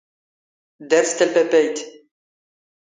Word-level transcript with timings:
ⴷⴰⵔⵙ 0.89 1.11
ⵜⴰⵍⵒⴰⵒⴰⵢⵜ. 1.17 1.77